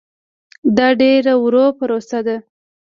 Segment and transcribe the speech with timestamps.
[0.77, 2.37] دا ډېره ورو پروسه ده.